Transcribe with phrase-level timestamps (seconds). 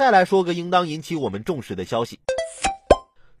[0.00, 2.20] 再来说个应当引起我们重视的消息。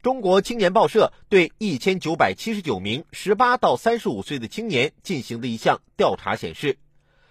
[0.02, 6.76] 中国青年报社对一千九百七十九名十八到三十五岁的青年进行的一项调查显示，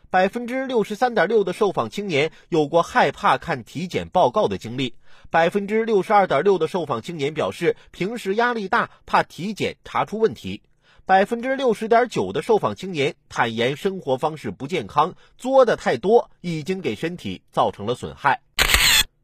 [0.09, 4.95] 百分之六十三点六的受访青年有过害怕看体检报告的经历，
[5.29, 10.63] 百分之六十二点六的受访青年表示平时压力大，怕体检查出问题，
[11.05, 18.41] 百分之六十点九的受访青年坦言生活方式不健康，作的太多，已经给身体造成了损害。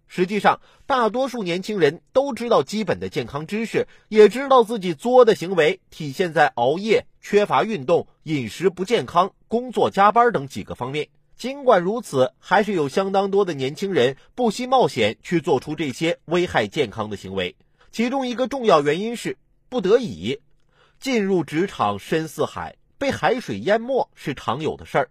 [0.08, 11.10] 实际上，大多数年轻人都知道基本的健康知识，也知道自己作的行为体现在熬夜、缺乏运动、饮食不健康、工作加班等几个方面。
[11.36, 17.56] 尽管如此，还是有相当多的年轻人不惜冒险去做出这些危害健康的行为。
[17.92, 19.38] 其中一个重要原因是
[19.68, 20.40] 不得已。
[20.98, 25.10] 进入职场深似海，被海水淹没是常有的事儿。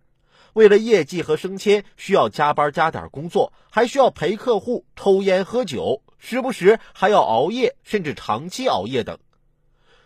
[0.54, 9.18] 为了业绩和升迁，需要加班加点工作，还需要陪客户、抽烟喝酒，时不时还要熬夜，甚至长期熬夜等。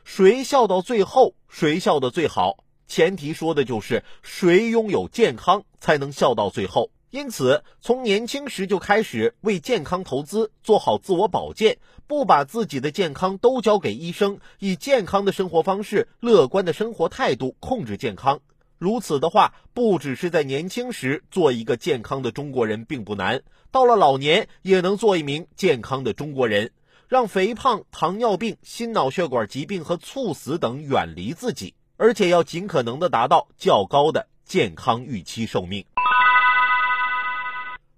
[0.04, 2.64] 谁笑到最后，谁笑得最好？
[2.86, 6.90] 前提说的就是谁拥有健康，才能笑到最后。
[7.10, 18.40] 因此，从年轻时就开始为健康投资，做好自我保健，不把自己的健康都交给医生，以健康的生活方式、乐观的生活态度控制健康。
[18.78, 26.70] 如此的话，不只是在年轻时做一个健康的中国人并不难，到了老年也能做一名健康的中国人，
[27.08, 35.84] 让肥胖、糖尿病、心脑血管疾病和猝死等远离自己，而且要尽可能的达到较高的健康预期寿命。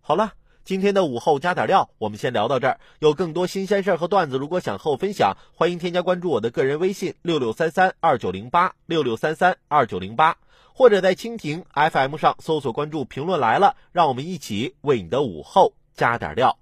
[0.00, 0.33] 好了。
[0.62, 2.78] 今天的午后加点料，我们先聊到这儿。
[3.00, 10.37] 有更多新鲜事儿和段子，如果想和我分享，欢迎添加关注我的个人微信六六三三二九零八六六三三二九零八，
[10.72, 16.58] 或者在蜻蜓 FM 上搜索关注“评论来了”，让我们一起为你的午后加点料。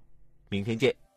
[0.48, 1.07] 明天见。